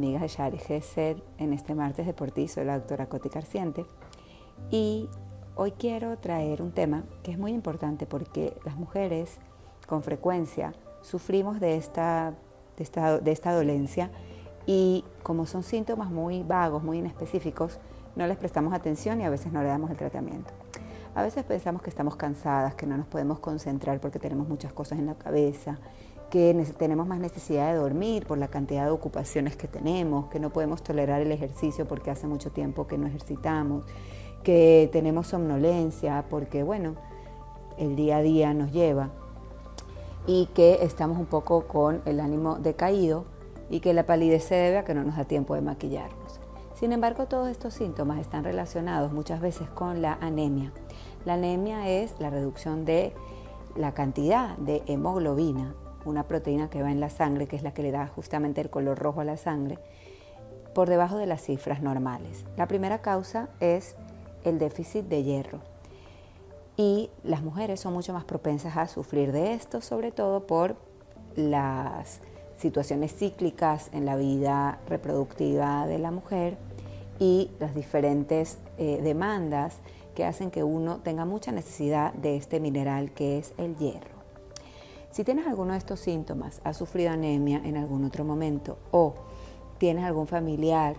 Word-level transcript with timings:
de 0.00 0.28
Shari 0.28 0.58
Gesed 0.58 1.16
en 1.38 1.52
este 1.52 1.74
martes 1.74 2.06
de 2.06 2.14
por 2.14 2.32
soy 2.48 2.64
la 2.64 2.78
doctora 2.78 3.06
Coti 3.06 3.28
Carciente. 3.28 3.84
Y 4.70 5.08
hoy 5.56 5.72
quiero 5.72 6.16
traer 6.18 6.62
un 6.62 6.70
tema 6.70 7.02
que 7.24 7.32
es 7.32 7.38
muy 7.38 7.52
importante 7.52 8.06
porque 8.06 8.56
las 8.64 8.76
mujeres 8.76 9.38
con 9.88 10.04
frecuencia 10.04 10.72
sufrimos 11.02 11.58
de 11.58 11.76
esta, 11.76 12.34
de 12.76 12.84
esta, 12.84 13.18
de 13.18 13.32
esta 13.32 13.52
dolencia 13.52 14.10
y 14.66 15.04
como 15.24 15.46
son 15.46 15.64
síntomas 15.64 16.10
muy 16.10 16.44
vagos, 16.44 16.84
muy 16.84 16.98
inespecíficos, 16.98 17.80
no 18.14 18.26
les 18.28 18.36
prestamos 18.36 18.72
atención 18.74 19.20
y 19.20 19.24
a 19.24 19.30
veces 19.30 19.52
no 19.52 19.62
le 19.62 19.68
damos 19.68 19.90
el 19.90 19.96
tratamiento. 19.96 20.52
A 21.18 21.22
veces 21.22 21.42
pensamos 21.42 21.82
que 21.82 21.90
estamos 21.90 22.14
cansadas, 22.14 22.76
que 22.76 22.86
no 22.86 22.96
nos 22.96 23.08
podemos 23.08 23.40
concentrar 23.40 23.98
porque 23.98 24.20
tenemos 24.20 24.48
muchas 24.48 24.72
cosas 24.72 25.00
en 25.00 25.06
la 25.06 25.16
cabeza, 25.16 25.76
que 26.30 26.64
tenemos 26.78 27.08
más 27.08 27.18
necesidad 27.18 27.72
de 27.72 27.76
dormir 27.76 28.24
por 28.24 28.38
la 28.38 28.46
cantidad 28.46 28.84
de 28.84 28.92
ocupaciones 28.92 29.56
que 29.56 29.66
tenemos, 29.66 30.28
que 30.28 30.38
no 30.38 30.50
podemos 30.50 30.80
tolerar 30.84 31.20
el 31.20 31.32
ejercicio 31.32 31.88
porque 31.88 32.12
hace 32.12 32.28
mucho 32.28 32.52
tiempo 32.52 32.86
que 32.86 32.98
no 32.98 33.08
ejercitamos, 33.08 33.82
que 34.44 34.88
tenemos 34.92 35.26
somnolencia 35.26 36.24
porque, 36.30 36.62
bueno, 36.62 36.94
el 37.78 37.96
día 37.96 38.18
a 38.18 38.22
día 38.22 38.54
nos 38.54 38.70
lleva 38.70 39.10
y 40.24 40.46
que 40.54 40.84
estamos 40.84 41.18
un 41.18 41.26
poco 41.26 41.66
con 41.66 42.00
el 42.04 42.20
ánimo 42.20 42.58
decaído 42.60 43.24
y 43.70 43.80
que 43.80 43.92
la 43.92 44.06
palidez 44.06 44.44
se 44.44 44.54
debe 44.54 44.78
a 44.78 44.84
que 44.84 44.94
no 44.94 45.02
nos 45.02 45.16
da 45.16 45.24
tiempo 45.24 45.56
de 45.56 45.62
maquillarnos. 45.62 46.38
Sin 46.78 46.92
embargo, 46.92 47.26
todos 47.26 47.48
estos 47.48 47.74
síntomas 47.74 48.20
están 48.20 48.44
relacionados 48.44 49.12
muchas 49.12 49.40
veces 49.40 49.68
con 49.70 50.00
la 50.00 50.14
anemia. 50.20 50.72
La 51.24 51.34
anemia 51.34 51.88
es 51.88 52.14
la 52.20 52.30
reducción 52.30 52.84
de 52.84 53.12
la 53.76 53.94
cantidad 53.94 54.56
de 54.58 54.82
hemoglobina 54.86 55.74
una 56.04 56.24
proteína 56.24 56.70
que 56.70 56.82
va 56.82 56.90
en 56.90 57.00
la 57.00 57.10
sangre, 57.10 57.46
que 57.46 57.56
es 57.56 57.62
la 57.62 57.74
que 57.74 57.82
le 57.82 57.90
da 57.90 58.06
justamente 58.06 58.60
el 58.60 58.70
color 58.70 58.98
rojo 58.98 59.20
a 59.20 59.24
la 59.24 59.36
sangre, 59.36 59.78
por 60.74 60.88
debajo 60.88 61.16
de 61.18 61.26
las 61.26 61.42
cifras 61.42 61.82
normales. 61.82 62.44
La 62.56 62.68
primera 62.68 63.02
causa 63.02 63.48
es 63.60 63.96
el 64.44 64.58
déficit 64.58 65.06
de 65.06 65.22
hierro. 65.22 65.60
Y 66.76 67.10
las 67.24 67.42
mujeres 67.42 67.80
son 67.80 67.92
mucho 67.92 68.12
más 68.12 68.24
propensas 68.24 68.76
a 68.76 68.86
sufrir 68.86 69.32
de 69.32 69.54
esto, 69.54 69.80
sobre 69.80 70.12
todo 70.12 70.46
por 70.46 70.76
las 71.34 72.20
situaciones 72.56 73.14
cíclicas 73.14 73.90
en 73.92 74.06
la 74.06 74.16
vida 74.16 74.78
reproductiva 74.88 75.86
de 75.86 75.98
la 75.98 76.10
mujer 76.10 76.56
y 77.18 77.50
las 77.58 77.74
diferentes 77.74 78.58
eh, 78.76 79.00
demandas 79.02 79.78
que 80.14 80.24
hacen 80.24 80.50
que 80.50 80.64
uno 80.64 80.98
tenga 80.98 81.24
mucha 81.24 81.52
necesidad 81.52 82.12
de 82.14 82.36
este 82.36 82.60
mineral 82.60 83.12
que 83.12 83.38
es 83.38 83.54
el 83.56 83.76
hierro. 83.76 84.18
Si 85.10 85.24
tienes 85.24 85.46
alguno 85.46 85.72
de 85.72 85.78
estos 85.78 86.00
síntomas, 86.00 86.60
has 86.64 86.76
sufrido 86.76 87.10
anemia 87.10 87.60
en 87.64 87.76
algún 87.76 88.04
otro 88.04 88.24
momento 88.24 88.78
o 88.90 89.14
tienes 89.78 90.04
algún 90.04 90.26
familiar, 90.26 90.96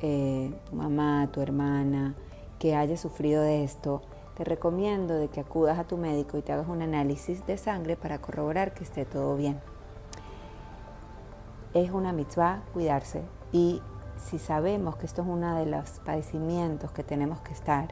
eh, 0.00 0.52
tu 0.68 0.76
mamá, 0.76 1.28
tu 1.32 1.40
hermana, 1.40 2.14
que 2.58 2.74
haya 2.74 2.96
sufrido 2.96 3.42
de 3.42 3.64
esto, 3.64 4.02
te 4.36 4.44
recomiendo 4.44 5.14
de 5.14 5.28
que 5.28 5.40
acudas 5.40 5.78
a 5.78 5.84
tu 5.84 5.96
médico 5.96 6.38
y 6.38 6.42
te 6.42 6.52
hagas 6.52 6.68
un 6.68 6.82
análisis 6.82 7.46
de 7.46 7.56
sangre 7.56 7.96
para 7.96 8.20
corroborar 8.20 8.74
que 8.74 8.84
esté 8.84 9.04
todo 9.04 9.36
bien. 9.36 9.60
Es 11.74 11.90
una 11.90 12.12
mitzvah 12.12 12.62
cuidarse 12.72 13.22
y 13.52 13.80
si 14.16 14.38
sabemos 14.38 14.96
que 14.96 15.06
esto 15.06 15.22
es 15.22 15.28
uno 15.28 15.56
de 15.56 15.66
los 15.66 16.00
padecimientos 16.04 16.90
que 16.92 17.02
tenemos 17.02 17.40
que 17.40 17.52
estar 17.52 17.88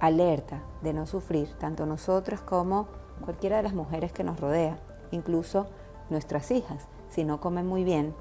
alerta 0.00 0.62
de 0.82 0.92
no 0.92 1.06
sufrir, 1.06 1.48
tanto 1.58 1.86
nosotros 1.86 2.40
como 2.40 2.86
cualquiera 3.24 3.56
de 3.56 3.62
las 3.62 3.74
mujeres 3.74 4.12
que 4.12 4.24
nos 4.24 4.38
rodea, 4.38 4.78
incluso 5.10 5.66
nuestras 6.10 6.50
hijas. 6.50 6.86
Si 7.08 7.24
no 7.24 7.40
comen 7.40 7.66
muy 7.66 7.84
bien, 7.84 8.14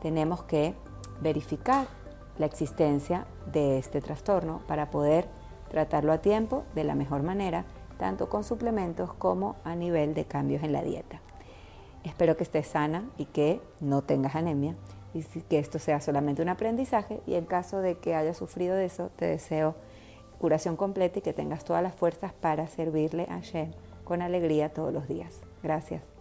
tenemos 0.00 0.42
que 0.44 0.74
verificar 1.20 1.86
la 2.38 2.46
existencia 2.46 3.26
de 3.52 3.78
este 3.78 4.00
trastorno 4.00 4.62
para 4.66 4.90
poder 4.90 5.28
tratarlo 5.68 6.12
a 6.12 6.18
tiempo 6.18 6.64
de 6.74 6.84
la 6.84 6.94
mejor 6.94 7.22
manera, 7.22 7.64
tanto 7.98 8.28
con 8.28 8.44
suplementos 8.44 9.12
como 9.12 9.56
a 9.64 9.74
nivel 9.74 10.14
de 10.14 10.24
cambios 10.24 10.62
en 10.62 10.72
la 10.72 10.82
dieta. 10.82 11.20
Espero 12.04 12.36
que 12.36 12.44
estés 12.44 12.68
sana 12.68 13.04
y 13.18 13.26
que 13.26 13.60
no 13.80 14.02
tengas 14.02 14.36
anemia 14.36 14.76
y 15.14 15.22
que 15.22 15.58
esto 15.58 15.78
sea 15.78 16.00
solamente 16.00 16.42
un 16.42 16.48
aprendizaje 16.48 17.20
y 17.26 17.34
en 17.34 17.44
caso 17.44 17.80
de 17.80 17.96
que 17.96 18.14
hayas 18.14 18.36
sufrido 18.36 18.74
de 18.74 18.84
eso, 18.84 19.10
te 19.16 19.26
deseo 19.26 19.74
curación 20.38 20.76
completa 20.76 21.18
y 21.18 21.22
que 21.22 21.32
tengas 21.32 21.64
todas 21.64 21.82
las 21.82 21.94
fuerzas 21.94 22.32
para 22.32 22.66
servirle 22.68 23.26
a 23.28 23.40
Shem 23.40 23.72
con 24.04 24.22
alegría 24.22 24.72
todos 24.72 24.92
los 24.92 25.08
días. 25.08 25.40
Gracias. 25.62 26.17